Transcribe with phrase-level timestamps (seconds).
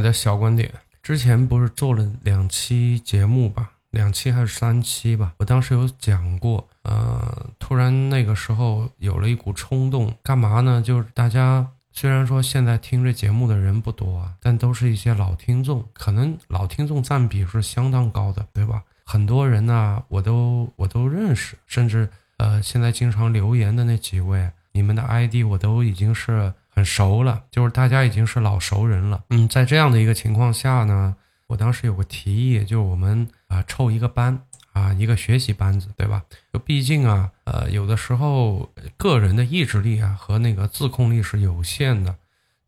[0.00, 0.72] 海的小观点，
[1.02, 3.72] 之前不是做了两期节目吧？
[3.90, 5.34] 两期还是三期吧？
[5.36, 10.80] 我当时有讲过，呃，突然那个时候有了一股冲动，干嘛呢？
[10.80, 18.82] 就是大家虽然说现在听这节目的人不多啊，但都是一些老听众，可能老听众占比是相当高的，对吧？
[19.04, 22.08] 很多人呢，我都我都认识，甚至
[22.38, 29.22] 呃，现在经常留言的那几位，你们的 ID 我都已经是很熟了，就是大家已经是老熟人了。
[29.28, 31.14] 嗯，在这样的一个情况下呢。
[31.48, 34.40] 我当时有个提议，就是我们啊凑一个班
[34.72, 36.22] 啊，一个学习班子，对吧？
[36.52, 42.14] 就毕竟啊，呃，有的时候个人的意志力啊和那个自控力是有限的，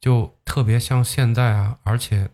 [0.00, 2.28] 就特别像现在啊，而且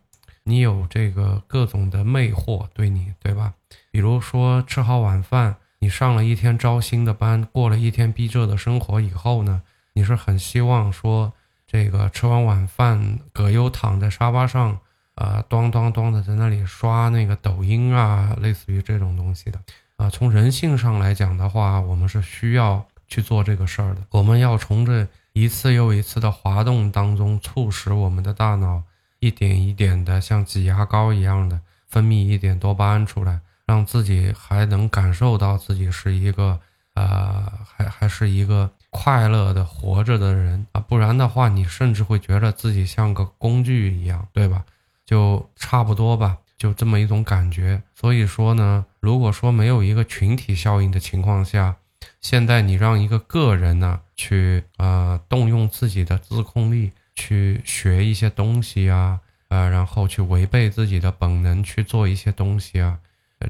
[0.44, 3.52] 你有这个各种的魅惑对你，对吧？
[3.90, 9.60] 比如说吃好晚饭，你上了一天招新的班，过了一天逼仄的生活以后呢，
[9.92, 11.34] 你是很希望说
[11.68, 14.80] 这个吃完晚饭，葛优躺在沙发上。
[15.14, 19.58] 啊，咚咚咚的在那里刷那个抖音啊，类似于这种东西的
[19.96, 20.08] 啊。
[20.08, 24.02] 从人性上来讲的话，我们是需要去做这个事儿的。
[24.10, 28.84] 我们要从这一次又一次的滑动当中，促使我们的大脑
[29.18, 36.60] 一点一点的像挤牙膏一样的分泌一点多巴胺出来，让自己还能感受到自己是一个
[36.98, 40.80] 呃，还还是一个快乐的活着的人啊。
[40.80, 44.64] 不然的话，你甚至会觉得自己像个工具一样，对吧？
[45.06, 47.80] 就差不多吧，就这么一种感觉。
[47.94, 51.76] 所以说呢，如果说没有一个群体效应的情况下，
[52.20, 62.98] 现在你让一个个人呢去呃动用自己的自控力去学一些东西啊，呃，然后去违背自己的本能去做一些东西啊，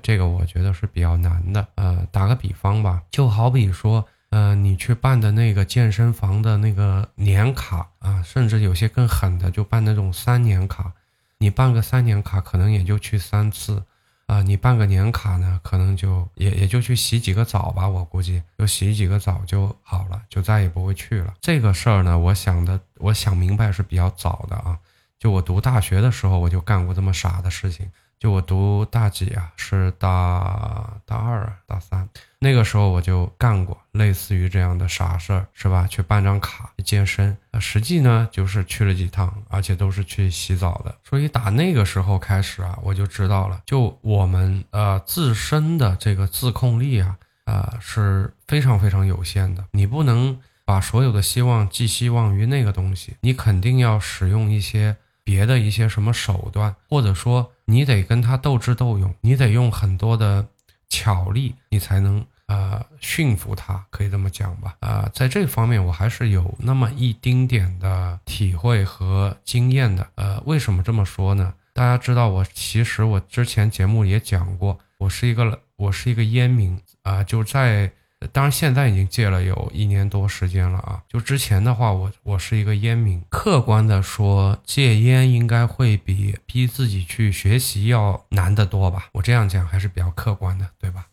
[0.03, 1.67] 这个我觉得是比较难的。
[1.77, 10.92] 呃，打个比方吧，就好比说，呃，你去办的那个健身房的那个年卡啊，甚至有些更狠的，就办那种三年卡。
[11.39, 13.83] 你办个三年卡，可能也就去三次，
[14.27, 21.32] 啊，你办个年卡呢，可能就也也就去洗几个澡吧，我估计就洗几个澡就好了，就再也不会去了。
[21.41, 24.76] 这个事儿呢，我想的，我想明白是比较早的啊，
[25.16, 27.88] 就我读大学的时候，我就干过这么傻的事情。
[28.19, 29.53] 就我读大几啊？
[29.56, 32.09] 是大大二啊，大三。
[32.41, 35.87] 那个时候我就干过类似于这样的傻事儿，是吧？
[35.89, 40.95] 去办张卡健身，实际呢就是去了几趟，而且都是去洗澡的。
[41.09, 49.65] 所以打那个时候开始啊，我就知道了，就我们呃自身的这个自控力啊，呃是非常非常有限的。
[49.73, 54.97] 你不能把所有的希望寄希望于那个东西，你肯定要使用一些。
[55.28, 60.49] 别的一些什么手段，或者说你得跟他斗智斗勇，你得用很多的
[60.89, 64.77] 巧力，你才能呃驯服他，可以这么讲吧？
[64.81, 70.09] 啊，在这方面我还是有那么一丁点的体会和经验的。
[70.15, 71.53] 呃，为什么这么说呢？
[71.75, 77.93] 大家知道，我其实我之前节目也讲过，我是一个我是一个烟民啊，就在。
[78.33, 81.01] 当然，现在已经戒了有一年多时间了啊。
[81.09, 83.23] 就之前的话，我我是一个烟民。
[83.31, 89.06] 客观的说，戒烟应该会比逼自己去学习要难得多吧？
[89.12, 91.06] 我这样讲还是比较客观的，对吧？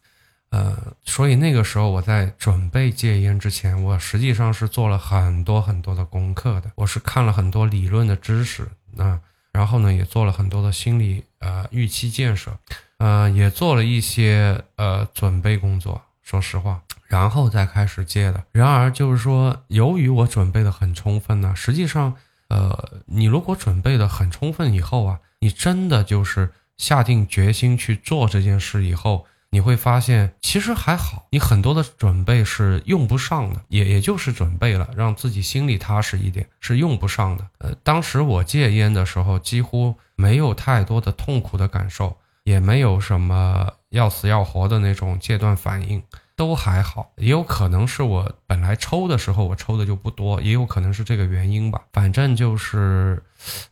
[0.49, 6.71] 呃，所以那个时候我在准备戒烟之前，我实际上是做了很多很多的功课的。
[6.75, 9.19] 我是看了很多理论的知识，那
[9.51, 12.57] 然后呢，也做了很多的心理呃预期建设，
[12.97, 16.01] 呃，也做了一些呃准备工作。
[16.23, 16.81] 说实话。
[17.07, 18.43] 然后再开始戒的。
[18.51, 22.15] 然而，就是说，由于我准备的很充分呢，实际上，
[22.49, 37.47] 呃，你如果准备的很充分以后啊，你真的就是下定决心去做这件事以后，你会发现其实还好，你很多的准备是用不上的，也也就是准备了，让自己心里踏实一点，是用不上的。
[37.59, 46.03] 呃，当时我戒烟的时候，几乎没有太多的痛苦的感受，也没有什么要死要活的那种戒断反应。
[46.35, 51.81] 都还好，也有可能是我本来抽的时候我抽的就不多，也有可能是这个原因吧。
[51.93, 53.23] 反正就是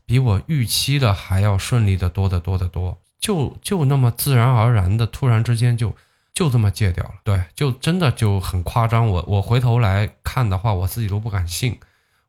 [0.06, 5.94] 比我预期的还要顺利的多得多得多，就就那么自然而然的，突然之间就
[6.34, 7.16] 就这么戒掉了。
[7.26, 9.08] 对，就真的就很夸张。
[9.08, 11.78] 我我回头来看的话，我自己都不敢信。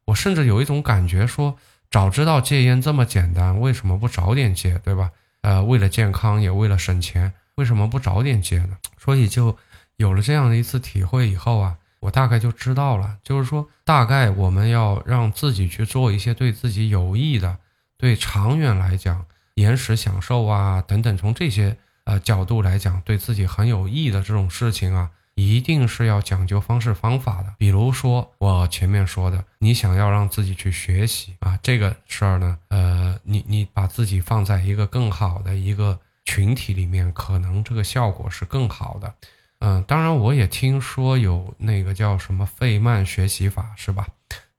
[0.06, 1.56] 我甚至有一种感觉说，
[1.92, 5.12] 早知道戒烟这么简单，为什么不早点戒，对吧？
[5.42, 8.76] 呃，为了健康也为了省钱，为什么不早点戒呢？
[8.98, 9.56] 所以就。
[9.96, 17.58] 有了这样的一次体会以后啊，我大概就知道了，就是说，大概我们要让自己去做一些对自己有益的、
[17.96, 19.24] 对长远来讲
[19.54, 27.54] 延时享受啊等等，从这些呃角度来讲，对自己很有益的这种事情啊，一定是要讲究方式方法的。
[27.56, 39.14] 比如说我前面说的，你想要让自己去学习啊，这个事儿呢，呃，你你把自己放在一个更好的一个群体里面，可能这个效果是更好的。
[39.60, 44.06] 嗯，当然我也听说有那个叫什么费曼学习法，是吧？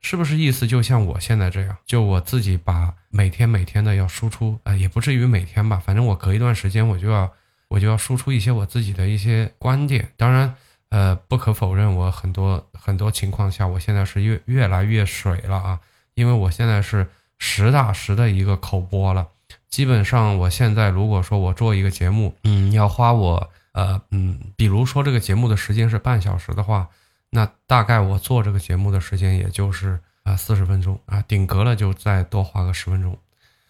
[0.01, 7.31] 是不是意思就像我现在这样，就我自己把每天每天的要输出，呃，也不至于每天吧，反正我隔一段时间我就要
[7.67, 10.11] 我就要输出一些我自己的一些观点。
[10.15, 10.55] 当然，
[10.89, 15.79] 呃，不可否认，我很多很多情况下，我现在是越越来越水了啊，
[16.13, 17.09] 因为我现在是
[17.39, 19.27] 实打实的一个口播了。
[19.69, 26.87] 基本上，我现在如果说我做一个节目，嗯，要花我呃嗯，比如说这个节目的时间是半小时的话。
[27.31, 33.17] 那大概我做这个节目的时间也就是啊四十分钟啊，顶格了就再多花个十分钟，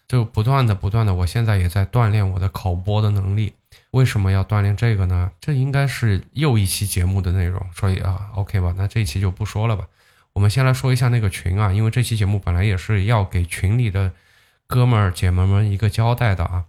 [0.06, 3.54] 就不断的不断的，我现在也在锻炼我的口播的能力。
[3.90, 5.32] 为什么要锻炼这个呢？
[5.40, 9.88] 这应该是又一期节目的内容，所以啊，OK 吧，那这一期就不说了吧。
[10.34, 14.12] 我们先来说一下那个群啊，因为这期节目本来也是要给群里的
[14.68, 16.66] 哥们儿姐们们一个交代的啊。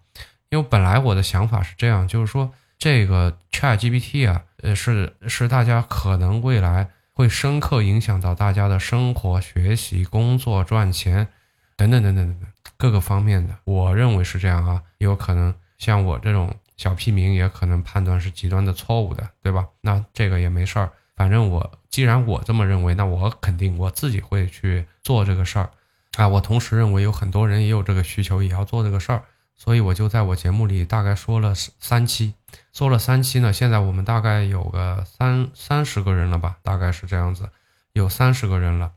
[0.49, 2.51] 因为本来我的想法是这样，就是说。
[2.77, 11.27] 这个 Chat GPT 啊，呃，是是大家可能未来会深刻影响到大家的生活、学习、工作、赚钱
[11.75, 13.55] 等等等等等等各个方面的。
[13.63, 19.67] 我认为是这样啊，有可能像我这种小屁民也可能判断是极端的错误的，对吧？
[19.81, 25.71] 那这个也没事儿，反正我既然我这么认为，那我肯定我自己会去做这个事儿
[26.17, 26.27] 啊。
[26.27, 29.23] 我同时认为有很多人也有这个需求，也要做这个事儿。
[29.55, 32.35] 所以我就在我节目里大概说了三期，
[32.77, 33.51] 做了三期呢。
[33.51, 37.49] 现在我们大概有个三三十个人了吧，大概是这样子，
[37.93, 38.91] 有三十个人了。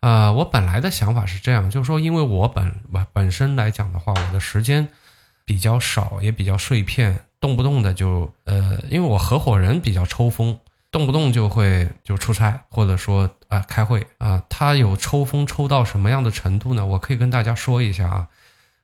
[0.00, 4.88] 呃，我本来的想法是这样，就是说，因为我本本本身来讲的话，我的时间
[5.44, 10.58] 比较少，也比较碎片，动不动的就呃，因为我合伙人比较抽风，
[10.90, 16.86] 动不动就会就出差，或者说啊开会啊，他有抽风抽到什么样的程度呢？
[16.86, 18.28] 我可以跟大家说一下啊。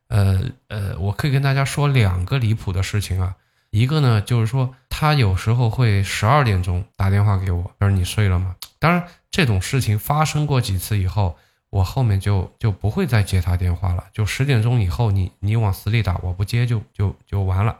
[0.09, 3.37] 呃呃，我可以跟大家说两个离谱的事情啊。
[3.75, 8.55] 一个呢，就是说他有时候会十二点钟打电话给我，他说你睡了吗？
[8.79, 11.37] 当然，这种事情发生过几次以后，
[11.71, 14.05] 我后面就就不会再接他电话了。
[14.13, 17.77] 就十点钟以后，你你往死里打，我不接就就就完了。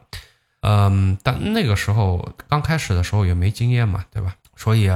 [0.59, 4.35] 嗯，但那个时候刚开始的时候也没经验嘛，对吧？
[4.57, 4.91] 所以，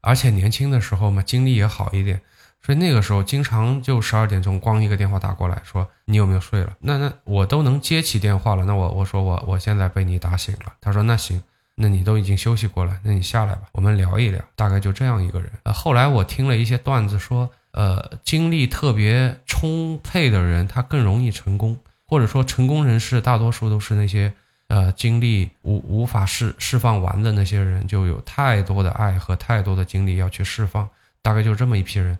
[0.00, 2.20] 而且年轻的时候嘛，精力也好一点。
[2.62, 6.74] 所以那个时候经常就十二点钟，咣一个电话打过来，说你有没有睡了？
[6.80, 8.64] 那那我都能接起电话了。
[8.66, 10.74] 那我我说我我现在被你打醒了。
[10.78, 11.42] 他说那行，
[11.74, 14.38] 那你都已经休息过了，那你下来吧，我们聊一聊。
[14.56, 15.50] 大概就这样一个人。
[15.62, 24.34] 呃，后来我听了一些段子，说呃精力特别充沛的人，他更容易成功，或者说成功人士大多数都是那些
[24.68, 30.86] 呃精力无无法释释放完的那些人，就有太多的爱和太多的精力要去释放。
[31.22, 32.18] 大概就这么一批人。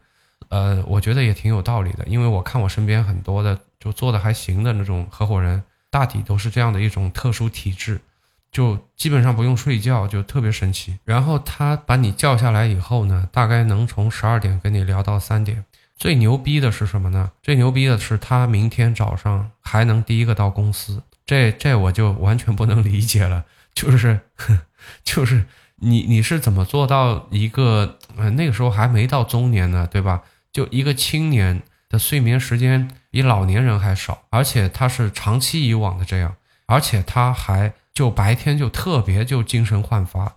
[0.51, 8.01] 呃，我觉得也挺有道理的，因为我看我身边很多的就做的还行的那种合伙人，大体都是这样的一种特殊体质，
[8.51, 10.99] 就基本上不用睡觉，就特别神奇。
[11.05, 15.65] 然后他把你叫下来以后呢，大概能从十二点跟你聊到三点。
[15.97, 17.31] 最牛逼的是什么呢？
[17.43, 24.19] 最牛逼的是他明天早上还能第一个到公司，这这我就完全不能理解了，就是
[25.05, 25.45] 就是
[25.77, 30.23] 你你是怎么做到一个呃那个时候还没到中年呢，对吧？
[30.53, 36.37] 就一个青年的睡眠时间比老年人还少，而且他是长期以往的这样，
[36.67, 40.37] 而且他还就白天就特别就精神焕发，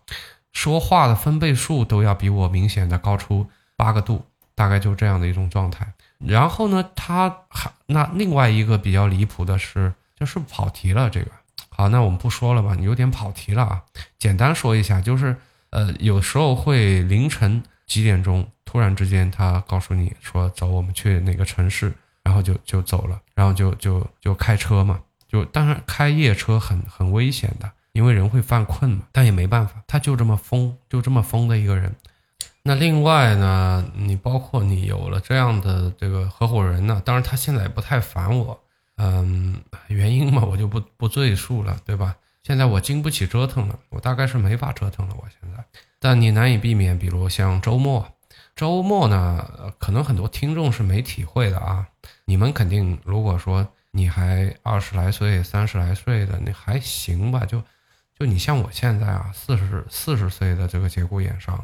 [0.51, 5.93] 说话的分贝数都要比我明显的高出八个度，大概就这样的一种状态。
[6.19, 11.09] 然后呢，他还那另外一个比较离谱的是，就是跑题了。
[11.09, 11.31] 这个
[11.69, 13.81] 好，那我们不说了吧，有点跑题了啊。
[14.17, 15.35] 简单说一下，就是
[15.71, 18.47] 呃，有时候会凌晨几点钟。
[18.73, 24.99] 突然之间，他告诉你说：“走，我们去哪个城市？”然后就就走了，然后就就就开车嘛。
[25.27, 29.03] 就当然开夜车很很危险的，因为人会犯困嘛。
[29.11, 31.95] 但也没办法，他就这么疯，就这么疯的一个人。
[32.63, 38.59] 那另外呢，你包括你有了这样的这个合伙人呢，当然他现在也不太烦我，
[38.97, 42.15] 嗯，原因嘛，我就不不赘述了，对吧？
[42.41, 45.15] 现在我经不起折腾了，我大概是没法折腾了。
[45.19, 45.63] 我现在，
[45.99, 48.07] 但你难以避免，比如像周末。
[48.55, 51.87] 周末呢，可能很多听众是没体会的啊。
[52.25, 57.45] 你们肯定，如果说你还二十来岁、三十来岁的，你还行吧？
[57.45, 57.61] 就
[58.17, 61.59] 就你像我现在啊，四十四十岁的这个节骨眼上，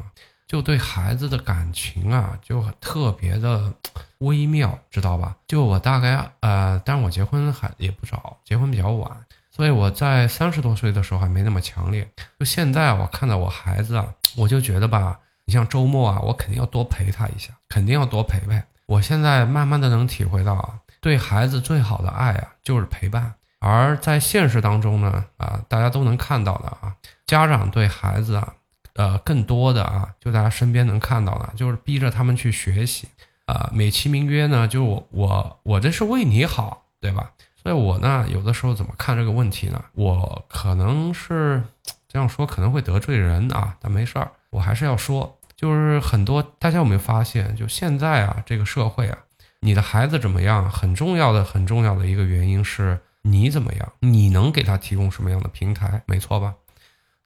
[0.46, 3.72] 就对孩子的感情啊，就特别的
[4.18, 5.36] 微妙，知道吧？
[5.46, 9.10] 就我大概呃，但是我结婚还也不早，结婚比较晚。
[9.52, 12.08] 所以我在三十多岁的时候还没那么强烈。
[12.38, 14.06] 就现在我看到我孩子啊，
[14.36, 15.18] 我就觉得吧，
[15.50, 18.62] 你像周末啊，我肯定要多陪他一下，肯定要多陪陪。
[18.86, 23.34] 我现在慢慢的能体会到啊，对孩子最好的爱啊，就是陪伴。
[23.58, 26.94] 而在现实当中呢，啊，大家都能看到的啊，
[27.26, 28.54] 家长对孩子啊，
[28.94, 33.08] 呃，更多的啊，就大家身边能看到的，就是逼着他们去学习。
[33.46, 37.32] 啊，美其名曰呢，就我我我这是为你好，对吧？
[37.60, 39.82] 所以我呢，有的时候怎么看这个问题呢？
[39.94, 41.60] 我可能是
[42.06, 49.18] 这样说，可能会得罪人啊，但没事儿，我还是要说，就是很多大家有没有发现，就现在啊，这个社会啊，
[49.60, 56.54] 你的孩子怎么样，很重要的很重要的一个原因是你怎么样，你能给他提供什么样的平台，没错吧？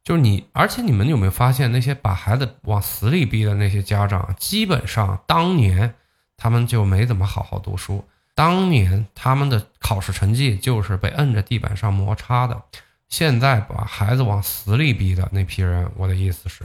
[0.02, 5.94] 就是你，而且你们有没有发现，那些把孩子往死里逼的那些家长，基本上当年。
[6.36, 12.60] 他们就没怎么好好读书，当年他们的考试成绩就是被摁着地板上摩擦的。
[13.08, 16.64] 现在把孩子往死里逼的那批人，我的意思是，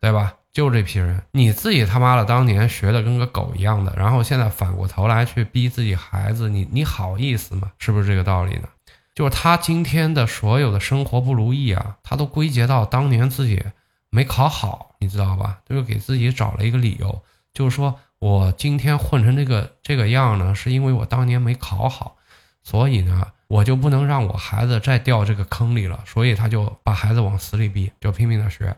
[0.00, 0.34] 对吧？
[0.56, 7.72] 就这批人，你自己他妈的当年学的跟个狗一样的，然后现在反过头来去逼自己孩子，你你好意思吗？
[7.78, 8.68] 是不是这个道理呢？
[9.14, 13.62] 就是他今天的所有的生活不如意啊，他都归结到当年自己
[14.08, 15.58] 没考好，你知道吧？
[15.68, 17.22] 就是给自己找了一个理由，
[17.52, 18.00] 就是说。
[18.18, 22.16] 我今天混成这个这个样呢，是因为我当年没考好，
[22.62, 28.74] 所以呢，我就不能让我孩子再掉这个坑里了，所以他就把孩子往死里逼，就拼命的学。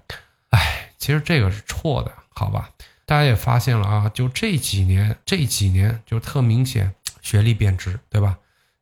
[0.51, 2.71] 哎，其实这个是错的，好吧？
[3.07, 8.37] 大家也发现了啊，就这几年，这几年就特明显学历贬值，对吧？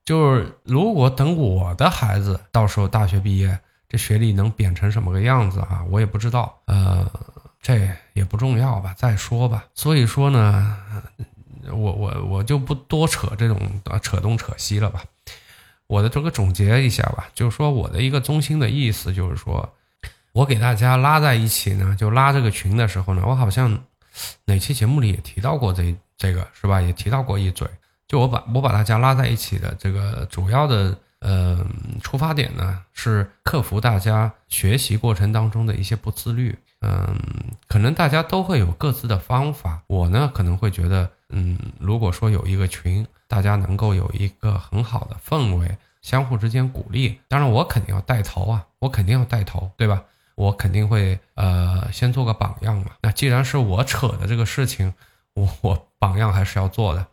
[0.04, 3.58] 就是如果等我的孩子到时候大学毕业，
[3.88, 5.84] 这学历能贬成什么个样子啊？
[5.90, 7.10] 我也不知道，呃。
[7.62, 9.64] 这也不重要吧，再说吧。
[9.74, 10.76] 所以说呢，
[11.72, 13.58] 我我我就不多扯这种
[14.00, 15.02] 扯东扯西了吧。
[15.88, 19.74] 我的这个总结一下吧，就是说我的一个中心的意思就是说，
[20.36, 23.82] 我给大家拉在一起呢，就拉这个群的时候呢，我好像
[24.44, 26.78] 哪期节目里也提到过这这个是吧？
[26.78, 27.66] 也提到过一嘴。
[28.06, 31.66] 就我把我把大家拉在一起的这个主要的呃
[32.02, 36.54] 出发点呢，是克服大家学习过程当中的一些不自律。
[36.82, 37.16] 嗯，
[37.66, 39.80] 可能大家都会有各自的方法。
[39.86, 47.18] 我呢，可能会觉得，嗯，如果说有一个群，大家能够有一个很好的氛围，相互之间鼓励。
[47.26, 50.04] 当然，我肯定要带头啊，我肯定要带头，对吧？
[50.36, 52.92] 我肯定会，呃，先做个榜样嘛。
[53.02, 54.94] 那既然是我扯的这个事情，
[55.34, 57.04] 我我榜样还是要做的。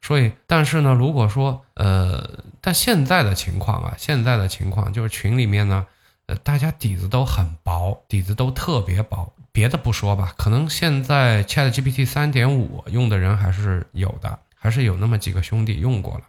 [0.00, 5.84] 所以，但是呢，如果说，呃，但现在的情况啊，现在的情况就是群里面呢。
[6.28, 9.32] 呃，大家底子都很薄，底子都特别薄。
[9.52, 16.24] 别的不说吧，可能现在 Chat GPT 三点五用的人还是有的，还是有那么几个兄弟用过了。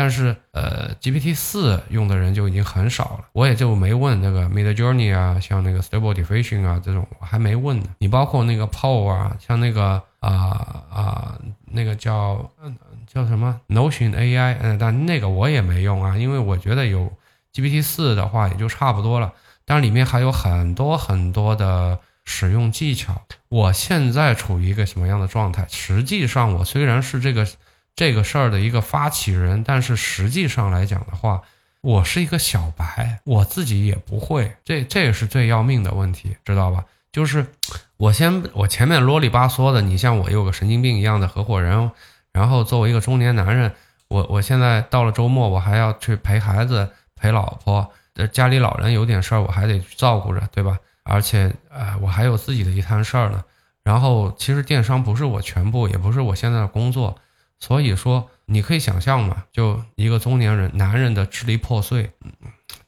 [0.00, 3.26] 但是，呃，GPT 四用的人就已经很少了。
[3.32, 7.86] 我也就没问那个 Mid Journey 啊，像那个 Stable Diffusion 啊这种，我还没问呢。
[7.98, 10.32] 你包括那个 Paul 啊，像那个啊
[10.90, 12.50] 啊那个叫
[13.06, 17.12] 叫什么 Notion AI，嗯，但那个我也没用啊，因为我觉得有。
[17.52, 19.32] GPT 四的话也就差不多了，
[19.66, 23.20] 但里面还有很多很多的使用技巧。
[23.48, 25.66] 我现在处于一个什么样的状态？
[25.68, 27.44] 实际上，我虽然是这个
[28.00, 31.42] 这个事儿的一个发起人，但是实际上来讲的话，
[31.82, 34.56] 我是一个小白，我自己也不会。
[34.64, 36.86] 这这也是最要命的问题，知道吧？
[37.12, 37.44] 就是
[37.98, 41.90] 我先我前面啰里吧嗦的，你像我有个神经病一样的合伙人，
[42.32, 43.70] 然后作为一个中年男人，
[44.08, 46.88] 我我现在到了周末，我还要去陪孩子。
[47.14, 47.92] 陪老婆，
[48.32, 50.78] 家里老人有点事儿，我还得去照顾着，对吧？
[51.02, 53.44] 而且，呃，我还有自己的一摊事儿呢。
[53.84, 57.18] 然后，其实电商不是我全部，也不是我现在的工作。
[57.60, 62.10] 所以说，你可以想象嘛，就一个中年人，男人的支离破碎，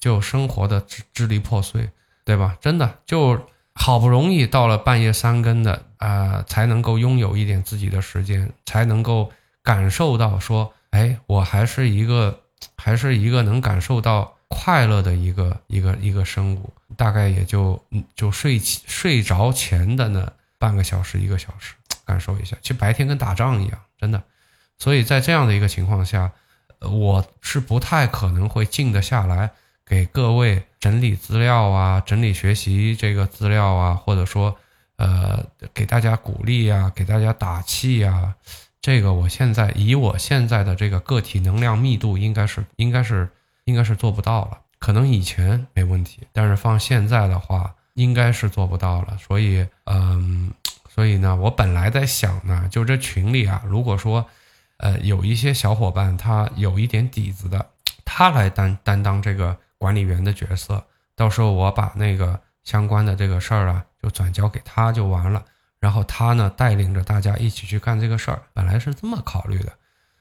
[0.00, 1.90] 就生活的支支离破碎，
[2.24, 2.56] 对吧？
[2.60, 9.30] 真的，就好不容易到了半夜三更的啊，才能够拥有一点自己的时间，才能够
[9.62, 12.40] 感受到说，哎，我还是一个。
[12.76, 21.74] 还是一个能感受到快乐的一个一个一个生物，大概也就就睡睡着前的那半个小时一个小时，
[22.04, 22.56] 感受一下。
[22.62, 24.22] 其实白天跟打仗一样，真的。
[24.82, 26.32] 所以在这样的一个情况下，
[26.80, 29.48] 我是不太可能会静得下来
[29.86, 34.56] 给各位整理资料啊，整理学习这个资料啊，或者说
[34.96, 38.34] 呃给大家鼓励啊，给大家打气啊。
[38.80, 43.30] 这个我现在以我现在的这个个体能量密度，应该是应该是
[43.66, 44.58] 应该是做不到了。
[44.80, 49.16] 可能以前没问题，但是放现在的话，应该是做不到了。
[49.24, 50.52] 所以，嗯，
[50.92, 54.26] 所以呢，我本来在想呢，就这群里啊，如果说，
[54.82, 57.64] 呃，有一些小伙伴他有一点底子的，
[58.04, 60.84] 他来担担当这个管理员的角色，
[61.14, 65.44] 到时候我把那个相关的这个事儿啊，就转交给他就完了。
[65.78, 69.72] 然后他呢，带领着大家一起去干这个事儿，本来是这么考虑的。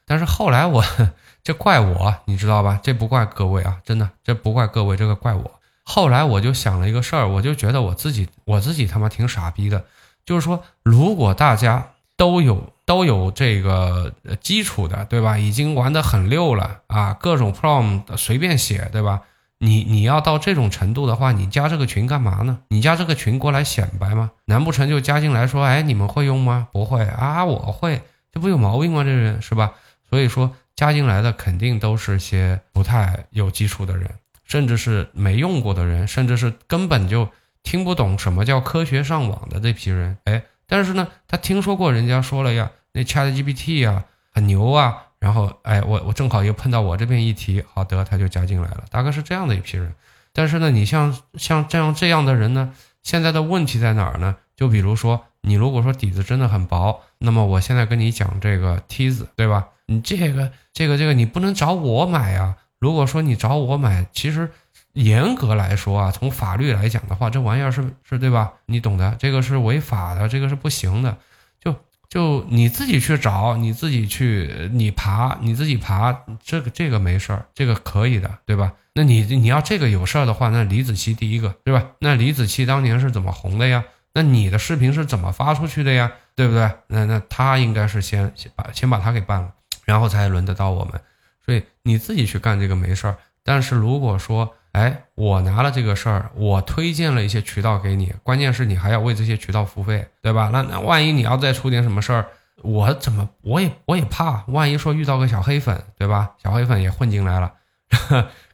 [0.06, 0.84] 但是后来我，
[1.42, 2.78] 这怪我，你知道吧？
[2.82, 5.60] 这不怪各位啊，真的，这不怪各位，这个怪我。
[5.82, 9.84] 后来我就想了一个事儿，我就觉得我自己，我自己他妈挺傻逼的。
[10.24, 11.91] 就是说，如果大家
[12.22, 15.38] 都有都有这个基础的，对吧？
[15.38, 19.22] 已经玩得很溜了啊，各种 prom 随便写，对吧？
[19.58, 22.60] 你你要到这种程度的话，你加这个群干嘛呢？
[22.68, 24.30] 你加这个群过来显摆吗？
[24.44, 26.68] 难不成就加进来说，哎，你们会用吗？
[26.70, 28.02] 不会啊，我会，
[28.32, 29.02] 这不有毛病吗？
[29.02, 29.72] 这人是吧？
[30.08, 34.08] 所以说加进来的肯定都是些不太有基础的人，
[34.44, 37.28] 甚至是没用过的人，甚至是根本就。
[37.64, 49.92] 听不懂什么叫科学上网的这批人，哎，但是呢，他听说过人家说了呀，那 ChatGPT 呀很牛啊，然后哎，我我正好又碰到我这边一提，好得他就加进来了，大概是这样的一批人。
[50.32, 54.36] 但是呢，你像像这样这样的人呢，现在的问题在哪儿呢？
[54.56, 59.68] 就比如说，你如果说底子真的很薄，那么我现在跟你讲这个梯子，对吧？
[59.84, 62.56] 你这个这个这个你不能找我买啊。
[62.78, 64.50] 如果说你找我买，其实。
[64.92, 68.52] 严格来说啊，从法律来讲的话，这玩意儿是是对吧？
[68.66, 71.16] 你懂的，这个是违法的，这个是不行的。
[71.60, 71.74] 就
[72.08, 78.72] 就你自己去找，你自己去你爬，你自己爬，这个这个没事儿，这个可以的，对吧？
[78.94, 81.92] 那你你要这个有事儿的话，那李子柒第一个，对吧？
[82.00, 83.84] 那李子柒当年是怎么红的呀？
[84.12, 86.12] 那你的视频是怎么发出去的呀？
[86.34, 86.70] 对不对？
[86.88, 89.52] 那那他应该是先先把先把他给办了，
[89.86, 91.00] 然后才轮得到我们。
[91.44, 93.16] 所以你自己去干这个没事儿。
[93.42, 100.48] 但是如果说，哎，我拿了这个事儿，我推荐了一些渠道给你，关键是你还要为这些渠道付费，对吧？
[100.52, 102.26] 那那万一你要再出点什么事儿，
[102.62, 106.30] 我怎么我也我也怕，万一说遇到个小黑粉，对吧？
[106.42, 107.52] 小黑粉也混进来了，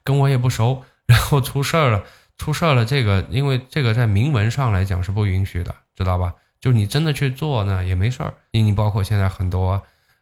[0.03, 2.03] 跟我也不熟，然后出事儿了，
[2.37, 6.35] 出事儿了，这个因为这个在明文上来讲是不允许的，知道吧？
[6.61, 9.81] 就你真的去做呢也没事儿，你你包括现在很多，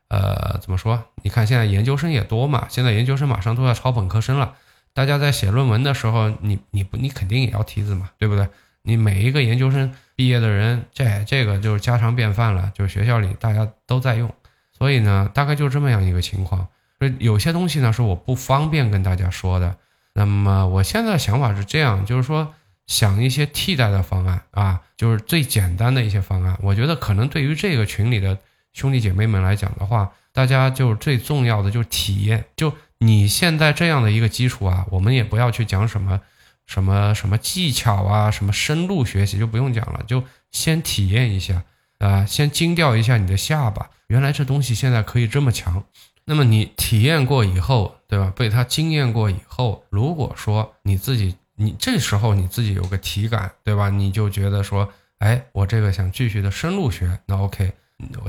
[0.09, 1.03] 呃，怎么说？
[1.23, 4.53] 你看现在研究生也多嘛，现在研究生马上都要超本科生了。
[4.97, 8.49] 大家在写论文的时候，你你不你肯定也要提子嘛，对不对？
[8.81, 14.33] 你每一个研究生毕业的人，这这个就是家常便饭了，就是学校里大家都在用，
[14.73, 16.67] 所以呢，大概就这么样一个情况。
[16.99, 19.77] 所以有些东西呢是我不方便跟大家说的。
[20.15, 22.55] 那么我现在的想法是这样，就是说
[22.87, 26.57] 想一些替代的方案啊，就是最简单的一些方案。
[26.63, 28.39] 我觉得可能对于这个群里的
[28.73, 32.73] 兄弟姐妹们来讲的话，大家就最重要的就是体验，就。
[32.99, 36.21] 你现在这样的一个基础啊，我们也不要去讲什么
[36.67, 41.63] 什么什么技巧啊，什么深入学习就不用讲了，就先体验一下
[41.99, 45.85] 啊，先惊掉一下你的下巴，原来这东西现在可以这么强。
[46.25, 48.33] 那么你体验过以后，对吧？
[48.35, 53.91] 被他惊艳过以后，如果说你自己，你这时候你自己有个体感，对吧？
[53.91, 57.73] 你就觉得说，哎，我这个想继续的深入学，那 OK，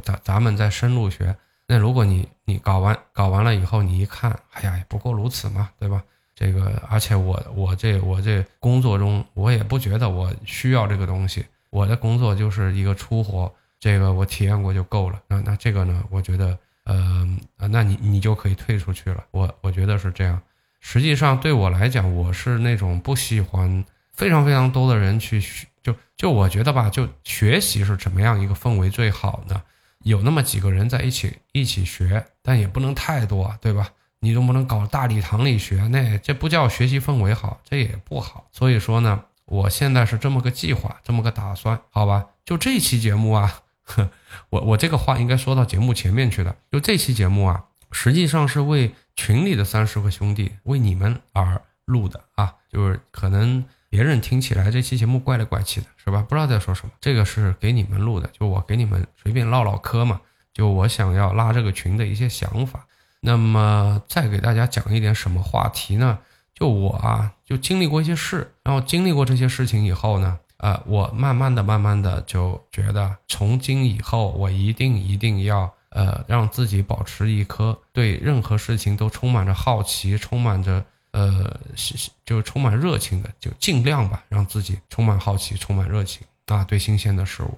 [0.03, 1.35] 咱咱们再深入学。
[1.67, 6.01] 那如果你你搞完搞完了以后，你一看，哎呀，也不过如此嘛，对吧？
[6.33, 15.19] 这个，而且我我这我这工作中，我也不觉得我需要这个东西，我的工作就是一个出活，这个我体验过就够了。
[15.27, 17.27] 那那这个呢，我觉得，呃，
[17.57, 19.25] 那你你就可以退出去了。
[19.31, 20.41] 我我觉得是这样。
[20.79, 25.41] 实际上对我来讲，我是那种不喜欢非常非常多的人去
[25.83, 29.61] 就就我觉得吧，就学习是怎么样一个氛围最好呢？
[30.03, 33.89] 有那么几个人在一起一起学，但也不能太多，对吧？
[34.19, 38.47] 你总不能搞大礼堂里学，那这不叫学习氛围好，这也不好。
[38.51, 42.25] 所以说呢，我现在是这么个计划，这么个打算，好吧？
[42.45, 43.61] 就这期节目啊，
[44.49, 46.55] 我我这个话应该说到节目前面去的。
[46.71, 53.65] 就这期节目啊，实际上是为群里的三十个兄弟，为你们而录的啊，就是可能。
[53.89, 56.25] 别人听起来这期节目怪里怪气的，是吧？
[56.27, 56.91] 不知道在说什么。
[56.99, 60.19] 这个是给你们录的，就我给你们随便唠唠嗑嘛。
[60.53, 62.85] 就我想要拉这个群的一些想法。
[63.21, 66.19] 那么再给大家讲一点什么话题呢？
[66.53, 80.83] 就我啊，就经历过一些事，然后经历过这些事情以后呢，呃，我慢慢的、慢慢的就觉得，从今以后我一定一定要呃，让自己保持一颗对任何事情都充满着好奇，充满着。
[81.11, 87.57] 呃，是就是充满热情的，就尽量吧，让自己充满好奇，充满热情啊，对新鲜的事物。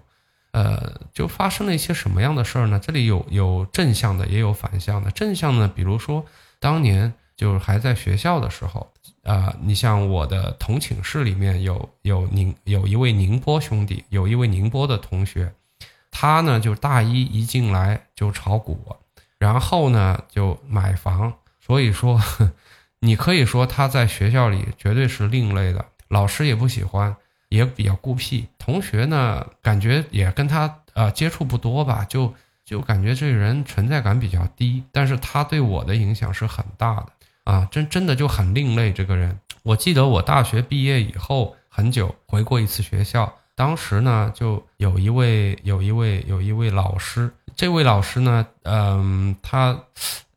[0.51, 2.79] 呃，就发生了一些什么样的事儿呢？
[2.79, 5.12] 这里有有正向的，也有反向的。
[5.12, 6.25] 正向呢，比如说
[6.59, 8.91] 当年就是还在学校的时候，
[9.23, 15.53] 啊，你像我的同寝室里面有有宁有一位宁波兄弟，有一位宁波的同学，
[16.09, 18.79] 他呢就大一一进来就炒股，
[19.38, 22.21] 然后呢就买房，所以说。
[23.01, 27.15] 你可以说他在学校里绝对是另类的，老师也不喜欢，
[27.47, 28.45] 也比较孤僻。
[28.57, 32.33] 同学呢，感觉也跟他呃接触不多吧，就
[32.65, 34.83] 就感觉这人存在感比较低。
[34.91, 37.07] 但是他对我的影响是很大的
[37.45, 38.91] 啊，真真的就很另类。
[38.91, 49.79] 这个人，我记得我大学毕业以后很久回过一次学校，当时呢就有一位有一位有一位老师，这位老师呢，嗯，他。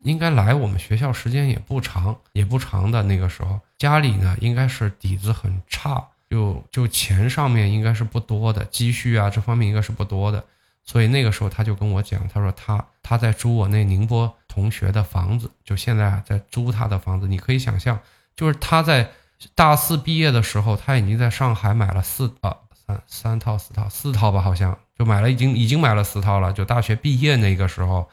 [0.02, 10.44] 应该来我们学校时间也不长，也不长的那个时候，家里呢应该是底子很差，就就钱上面应该是不多的，积蓄啊这方面应该是不多的，
[10.82, 18.00] 所以那个时候他就跟我讲，他说他他在租我那宁波同学的房子，就现在在租他的房子，你可以想象，
[18.34, 19.10] 就是他在
[19.54, 28.08] 大四毕业的时候，他已经在上海买了四啊三三套四套四套吧，好像就买了已经已经买了四套了，就大学毕业那个时候，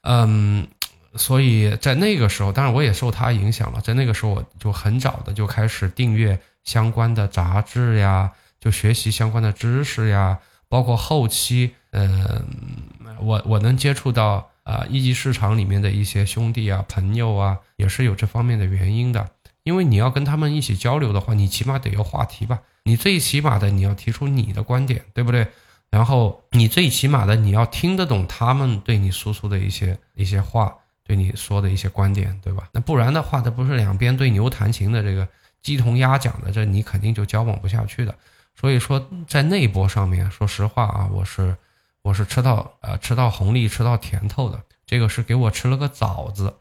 [0.00, 0.66] 嗯。
[1.14, 3.80] 所以在那个时候，当然我也受他影响了。
[3.80, 12.44] 在那个时候，我就很早的就开始订阅相关的杂志呀，就学习相关的知识呀，包括后期，嗯，
[13.20, 19.28] 我我能接触到啊一级市场里面的一些兄弟啊、朋友啊，也是有这方面的原因的。
[19.64, 25.46] 因为你要跟他们一起交流的话，你起码得有话题吧，你最起码的你要提出你的观点，对不对？
[25.90, 30.76] 然后你最起码的你要听得懂他们对你输出的一些一些话。
[31.08, 32.68] 对你说的一些观点，对吧？
[32.70, 35.26] 那不然的话，这不是两边对牛弹琴的这个
[35.62, 38.14] 鸡同鸭讲的，这你肯定就交往不下去的。
[38.54, 41.56] 所以说，在那一波上面，说实话啊，我是
[42.02, 46.54] 我是吃到呃吃到红利、吃到甜头的，这个是给我吃了个枣子。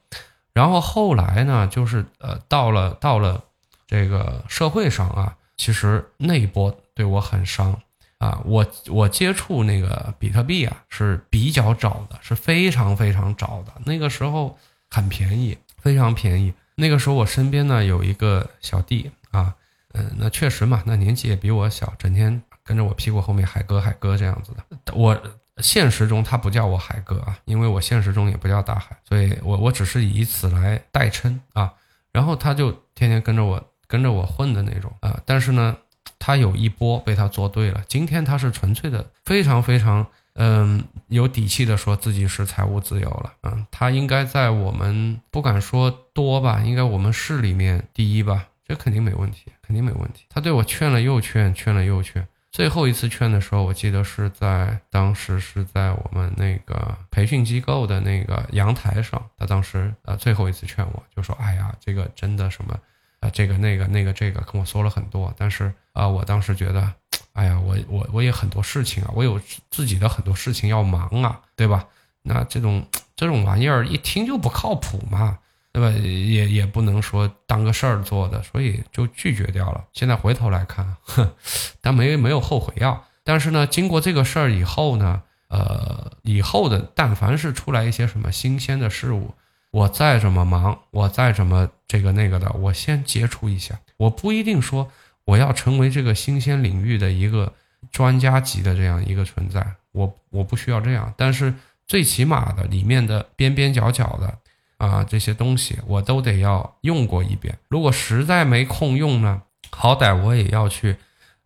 [0.53, 3.43] 然后后来呢，就是呃到了到了
[3.85, 7.77] 这个社会上啊，其实那一波对我很伤。
[8.19, 13.71] 啊，我我接触那个比特币啊是比较早的，是非常非常早的。
[13.85, 14.57] 那个时候
[14.89, 16.51] 很便宜，非常便宜。
[16.75, 19.53] 那个时候我身边呢有一个小弟啊，
[19.93, 24.93] 嗯，那确实嘛，那年纪也比我小，整天跟着我屁股后面海哥海哥这样子的。
[24.95, 25.15] 我
[25.57, 31.71] 现实中他不叫我海哥啊，因为我现实中也不叫大海，所以我我只是以此来代称啊。
[32.11, 35.77] 然后他就天天跟着我跟着我混的那种啊，但是呢。
[36.19, 50.25] 他有一波被他做对了，今天他是纯粹的，非常非常，嗯，有底气的说自己是财务自由了，嗯，他应该在我们不敢说多吧，应该我们市里面第一吧，这肯定没问题，肯定没问题。
[50.29, 62.77] 他对我劝了又劝，劝了又劝，最后一次劝的时候，我记得是在当时是在我们那个培训机构的那个阳台上，他当时呃最后一次劝我就说，哎呀，这个真的什么。
[63.19, 66.93] 啊，这个那个那个这个跟我说了很多，但是啊，我当时觉得，
[67.33, 69.39] 哎呀，我我我也很多事情啊，我有
[69.71, 71.85] 自己的很多事情要忙啊，对吧？
[72.21, 75.39] 那这种这种玩意儿一听就不靠谱嘛，
[75.71, 75.89] 对吧？
[75.97, 79.85] 也也不能说当个事儿做的，所以就拒绝掉了。
[79.93, 81.33] 现在回头来看，哼，
[81.81, 83.05] 但没没有后悔药。
[83.23, 89.33] 但是呢，经过这个事儿以后呢，呃，以后的但凡是出来一些什么新鲜的事物。
[89.71, 93.77] 我再怎么忙，我再怎么这个那个的，我先接触一下。
[93.97, 94.89] 我不一定说
[95.25, 97.53] 我要成为这个新鲜领域的一个
[97.91, 101.13] 专家级的这样一个存在，我我不需要这样。
[101.17, 101.53] 但是
[101.85, 104.37] 最起码的里面的边边角角的
[104.77, 107.57] 啊这些东西，我都得要用过一遍。
[107.67, 110.95] 如果实在没空用呢，好歹我也要去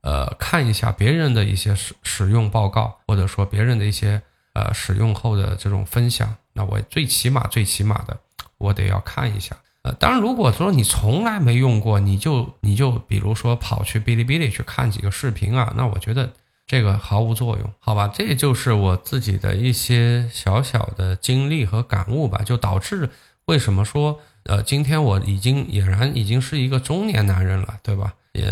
[0.01, 4.21] 呃看一下别人的一些使使用报告，或者说别人的一些
[4.53, 6.35] 呃使用后的这种分享。
[6.63, 8.17] 我最起码最起码的，
[8.57, 9.55] 我得要看一下。
[9.83, 16.31] 呃，当然，如果说你从来没用过，你就你就比如说跑去哔哩哔哩去看几个视频啊，那我觉得
[16.67, 18.07] 这个毫无作用，好吧？
[18.07, 23.09] 这就是我自己的一些小小的经历和感悟吧，就导致
[23.45, 28.13] 为什么说，呃，今天我已经俨然已经是一个中年男人了，对吧？
[28.33, 28.45] 也，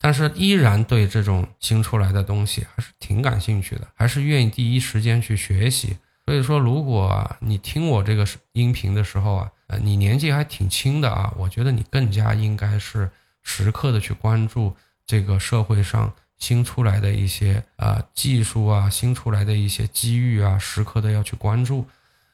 [0.00, 5.96] 但是依然对这种新出来的东西还是挺感兴趣的，还是愿意第一时间去学习。
[6.26, 13.08] 所以说，如果你听我这个音频的时候啊，呃，你年纪还挺轻的啊，我觉得你更加应该是
[13.44, 14.74] 时刻的去关注
[15.06, 21.86] 这个社会上新出来的一些啊技术啊，新出来的一些机遇啊，时刻的要去关注。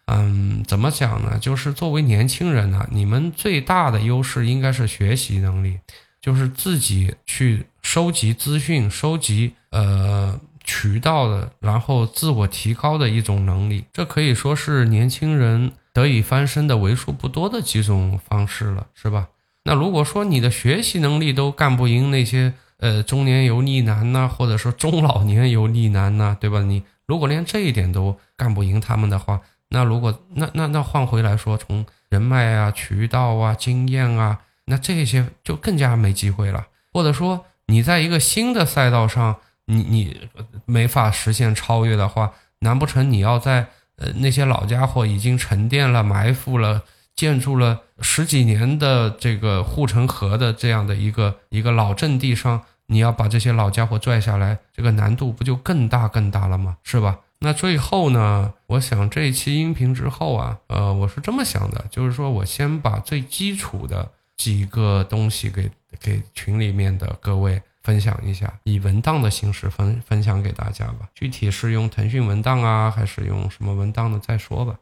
[0.06, 1.38] 嗯，怎么讲呢？
[1.38, 5.78] 就是作为年轻人呢，你们最大的优势应该是学习能力，
[6.18, 10.40] 就是自己去收集资讯，收集呃。
[10.64, 19.28] 渠道的，然后自我提高的一种能力，这可以说是年轻人得以翻身的为数不多的几种方式了，是吧？
[19.64, 26.62] 那如果说你的学习能力都干不赢那些呃中年油腻男呐，或者说中老年油腻男呐，对吧？
[26.62, 36.66] 你如果连这一点都干不赢他们的话，那如果那那那换回来说，从人脉啊、渠道啊、经验啊，那这些就更加没机会了。
[36.92, 40.28] 或者说，你在一个新的赛道上，你你
[40.64, 46.82] 没法实现超越的话，难不成你要在呃那些老家伙已经沉淀了、埋伏了、
[47.14, 56.76] 建筑了十几年的这个护城河的这样的一个一个老阵地上，你要把这些老家伙拽下来，这个难度不就更大更大了吗？
[56.82, 57.20] 是吧？
[57.44, 58.54] 那最后呢？
[58.68, 65.68] 我想这一期音频之后啊，呃，我是这么想的，就是说我先把最基础的几个东西给
[66.00, 71.08] 给群里面的各位分享一下，以文档的形式分分享给大家吧。
[71.14, 74.78] 具体是用腾讯文档啊，还是用什么文档的再说吧。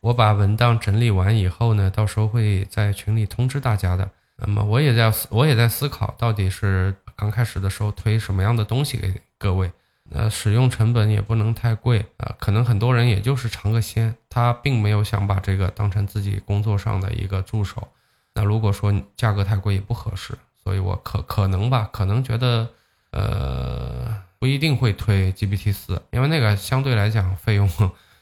[0.00, 4.10] 我把文档整理完以后呢，到时候会在群里通知大家的。
[4.36, 9.72] 那么我也在我也在思考，到底是刚开始的时候推什么样的东西给各位。
[10.10, 17.88] 呃，使用成本也不能太贵啊，可能很多人也就是尝个鲜，他并没有想把这个当成自己工作上的一个助手。
[18.32, 22.68] 那如果说价格太贵也不合适，所以我可可能吧，可能觉得
[23.12, 27.70] 呃不一定会推 GPT 四，因为那个相对来讲费用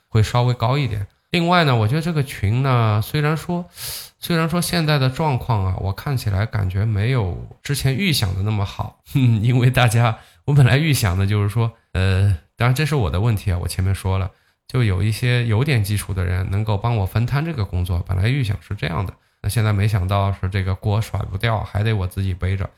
[0.09, 1.07] 会稍微高一点。
[1.31, 3.65] 另外呢，我觉得这个群呢，虽然说
[4.19, 9.01] 虽然说现在的状况啊，我看起来感觉没有之前预想的那么好，
[9.41, 10.19] 因为大家。
[10.45, 13.59] 我本来预想的就是说，呃，当然这是我的问题啊。
[13.63, 14.31] 我前面说了，
[14.69, 18.05] 就有一些有点基础的人能够帮我分摊这个工作。
[18.07, 22.71] 本来预想是这样的，那现在没想到是这个锅甩不掉，还得我自己背着。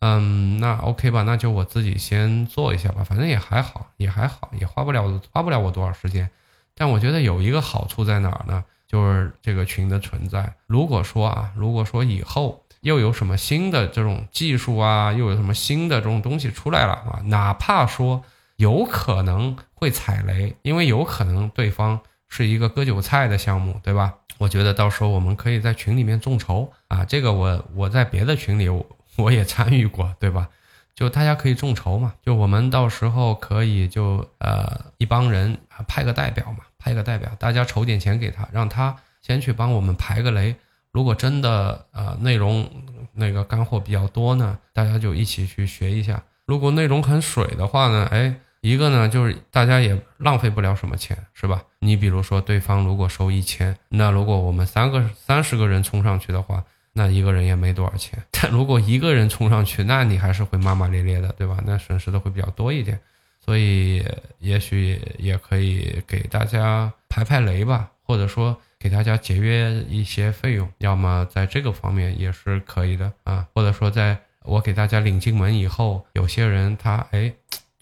[0.00, 6.30] 嗯，那 OK 吧，那就我自己先做一下吧，反正也还好，也还好，也花不了花不了我多少时间。
[6.74, 8.64] 但我觉得有一个好处在哪儿呢？
[8.88, 10.54] 就是这个群的存在。
[10.66, 12.62] 如果说啊，如果说以后。
[12.84, 15.10] 又有什么新的这种技术啊？
[15.10, 17.22] 又有什么新的这种东西出来了啊？
[17.24, 18.22] 哪怕说
[18.56, 24.12] 有可能会踩雷，因为有可能对方是一个割韭菜的项目，对吧？
[24.38, 28.68] 我觉得到时候我们可以在群里面众筹啊，这个我我在别的群里
[29.16, 30.48] 我也参与过，对吧？
[30.94, 40.54] 就大家可以众筹嘛，就我们到时候可以就呃一帮人派个代表嘛，派个代表，大家筹点钱给他，让他先去帮我们排个雷。
[40.92, 42.70] 如果真的呃内容
[43.12, 46.22] 那个干货比较多呢，大家就一起去学一下。
[46.46, 48.32] 如果内容很水的话呢，哎，
[48.64, 51.62] 一个呢就是大家也浪费不了什么钱，是吧？
[51.80, 58.18] 你比如说对方如果收一千，那如果我们三个三十个人冲上去的话，那一个人也没多少钱。
[58.30, 61.58] 但如果一个人冲上去，那你还是会骂骂咧咧的，对吧？
[61.66, 62.98] 那损失的会比较多一点。
[63.44, 64.02] 所以
[64.38, 68.58] 也许也可以给大家排排雷吧，或者说。
[68.76, 77.32] 给大家节约一些费用，要么在这个方面也是可以的啊，或者说在我给大家领进门以后，有些人他哎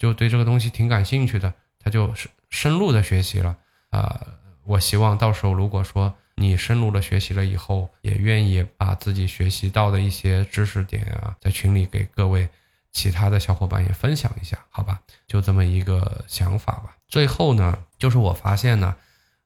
[0.02, 3.56] 就对这个东西挺感兴趣的，他就深深入的学习了
[3.90, 4.20] 啊。
[4.64, 12.48] 我希望到时候如果说你深入的学习了以后，也愿意把自己学习到的一些知识点啊，在群里给各位
[12.90, 15.00] 其他的小伙伴也分享一下，好吧？
[15.28, 16.96] 就这么一个想法吧。
[17.06, 18.96] 最后呢，就是我发现呢。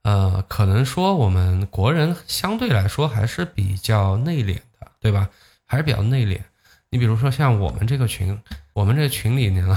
[0.05, 5.29] 呃，可能说我们国人相对来说还是比较内敛的，对吧？
[5.66, 6.40] 还是比较内敛。
[6.88, 8.40] 你比如说像我们这个群，
[8.73, 9.77] 我们这个群里呢，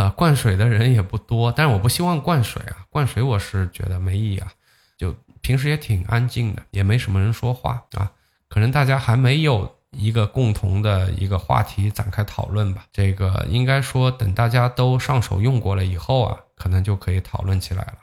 [0.00, 1.52] 啊，灌水的人也不多。
[1.52, 4.50] 但是我不希望灌水啊，灌水我是觉得没意义啊。
[4.96, 8.10] 就平时也挺安静的，也没什么人说话啊。
[8.48, 12.84] 可能大家还没有一个共同的一个话题展开讨论吧。
[12.92, 17.94] 这个应该说等大家都上手用过了以后啊，可能就可以讨论起来了。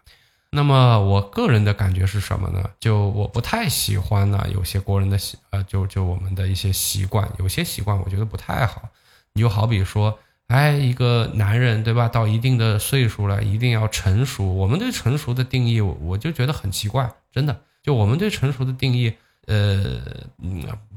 [0.49, 2.63] 那么我个人的感觉是什么呢？
[2.79, 8.89] 就我不太喜欢呢，有些国人的习呃，就就我们的一些习惯，有些习惯我觉得不太好。
[9.33, 14.55] 你就好比说，哎，一个男人对吧，到一定的岁数了，一定要成熟。
[14.55, 17.59] 我们对成熟的定义，我就觉得很奇怪，真的。
[17.83, 19.13] 就我们对成熟的定义，
[19.45, 20.01] 呃，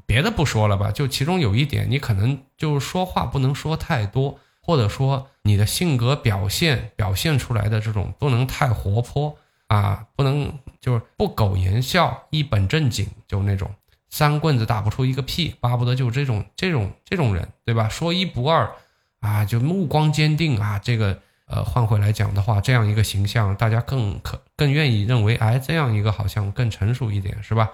[0.06, 4.38] 别的不说了吧，就其中有一点，你可能就是说话不能说太多。
[4.62, 9.36] 或者说你的性格表现表现出来的这种不能太活泼
[9.66, 13.68] 啊，不能就是不苟言笑，一本正经，就那种
[14.10, 17.88] 三棍子打不出一个屁，巴不得就这种这种这种人，对吧？
[17.88, 18.70] 说一不二
[19.20, 27.70] 啊，就目光坚定啊，这个呃换回来讲的话，这样一个形象，大家更可更愿意认为，哎，这样一个好像更成熟一点，是吧？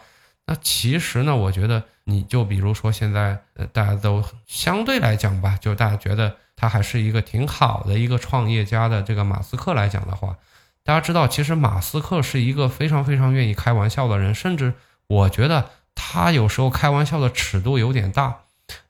[0.46, 6.36] 那其实呢，我觉得你就比如说现在呃大家都相对来讲吧，就大家觉得。
[6.58, 10.38] 他还是一个挺好的一个创业家的这个马斯克来讲的话，
[10.84, 14.72] 大家知道，其实马斯克是一个非常非常愿意开玩笑的人，甚至
[15.06, 18.38] 我觉得他有时候开玩笑的尺度有点大。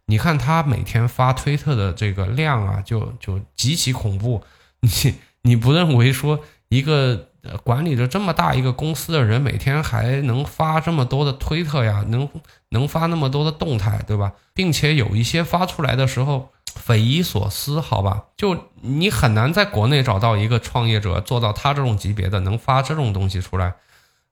[0.06, 4.42] 你看他每天发推特的这个量啊，就就极其恐怖。
[4.80, 7.28] 你你不认为说一个
[7.64, 12.28] 管理着这么大一个公司的人，每天还能发这么多的推特呀，能
[12.70, 14.32] 能发那么多的动态，对吧？
[14.54, 18.26] 并且有一些发出来的时候匪夷所思，好吧？
[18.36, 23.74] 就你很难在国内找到一个创业者做到他这种级别的，能发这种东西出来。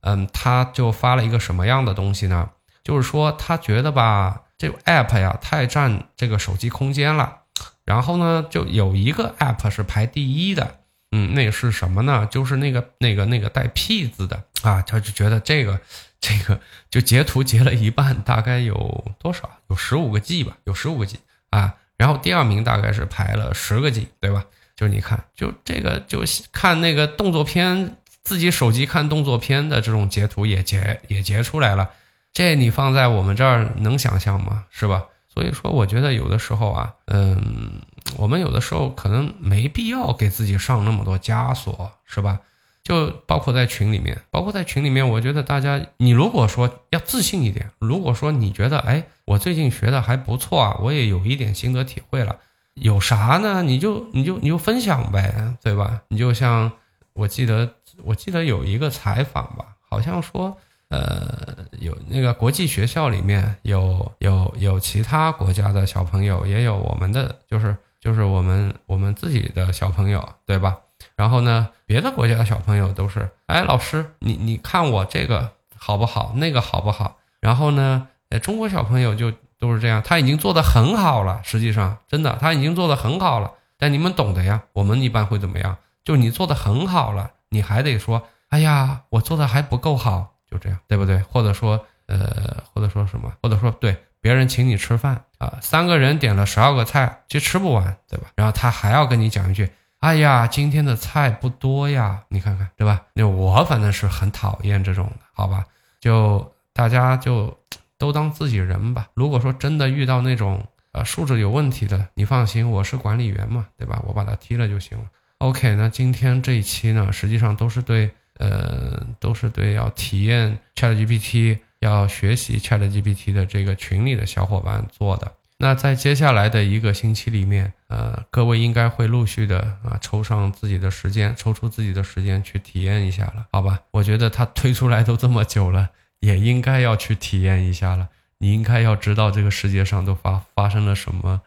[0.02, 2.50] 嗯，他就发了一个什么样的东西呢？
[2.82, 7.40] 就是说他觉得吧，这个 app 呀太占这个手机空间了。
[7.85, 10.81] 然后呢，就有一个 app 是排第一的。
[11.17, 12.27] 嗯，那是什么呢？
[12.29, 15.81] 就是那个那个那个带 P 字的啊，他就觉得这个
[16.19, 19.49] 这个就截图截了一半，大概有多少？
[19.69, 21.19] 有十五个 G 吧，有十五个 G
[21.51, 21.77] 啊。
[21.97, 24.45] 然后第二名大概是排了十个 G，对吧？
[24.75, 31.90] 就你看，就这个就看那个动作片，自己手机看动作片的这种截图也截也截出来了，
[32.35, 34.66] 这你放在我们这儿能想象吗？
[34.68, 35.05] 是吧？
[35.33, 37.81] 所以说，我觉得有的时候啊，嗯。
[38.18, 42.38] 我们有的时候可能没必要给自己上那么多枷锁，是吧？
[42.83, 52.37] 就包括在群里面，包括在群里面，我觉得大家，你如果说要自信一点，如果说你觉得，哎，我最近学的还不错啊，我也有一点心得体会了，
[52.75, 53.62] 有啥呢？
[53.62, 56.03] 你就你就你就分享呗，对吧？
[56.09, 56.70] 你就像
[57.14, 57.73] 我记得
[58.05, 60.59] 我记得有一个采访吧，好像说。
[60.94, 70.76] 呃，有那个国际学校里面有有有其他国家的小朋友，也有我们的，就是就是我们我们自己的小朋友，对吧？
[71.16, 76.33] 然后呢，别的国家的小朋友都是，哎，老师，你你看我这个好不好？
[76.37, 77.16] 那个好不好？
[77.40, 83.50] 然后呢，呃，中国小朋友就都是这样，他已经做的很好了，实际上真的他已经做的很好了。
[83.76, 85.76] 但你们懂的呀，我们一般会怎么样？
[86.04, 90.34] 就你做的很好了，你还得说，哎呀，我做的还不够好。
[90.55, 91.19] 就这样，对不对？
[91.19, 93.33] 或者说，呃，或者说什么？
[93.43, 98.29] 或者说，对别人请你吃饭啊，三个人点了十二个菜，其实吃不完，对吧？
[98.37, 105.64] 然后他还要跟你讲一句：“哎呀，今天的菜不多呀，你看看，对吧？”那我反正是很讨厌这种的，好吧？
[106.01, 107.59] 就大家就
[107.99, 109.09] 都当自己人吧。
[109.14, 114.01] 如果说真的遇到那种呃素质有问题的，你放心，我是管理员嘛，对吧？
[114.07, 115.05] 我把他踢了就行了。
[115.38, 118.14] OK，那今天这一期呢，实际上都是对。
[118.38, 125.33] 呃，都是对要体验 ChatGPT、要学习 ChatGPT 的这个群里的小伙伴做的。
[125.57, 133.81] 那在接下来的一个星期里面，呃，各位应该会陆续的啊抽上自己的时间，抽出自己的时间去体验一下了，好吧？
[133.92, 138.09] 我觉得它推出来都这么久了， 也应该要去体验一下了。
[138.38, 141.40] 你应该要知道这个世界上都发发生了什么，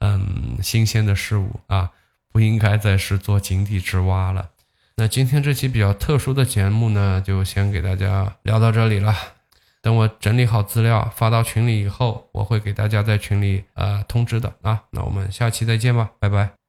[0.00, 1.90] 嗯，新鲜的事物啊，
[2.30, 4.50] 不应该再是做井底之蛙了。
[4.96, 9.14] 那今天这期比较特殊的节目呢，就先给大家聊到这里了。
[9.82, 14.84] 等我整理好资料发到群里以后，我会给大家在群里呃通知的啊。
[14.90, 16.63] 那我们下期再见吧，拜拜。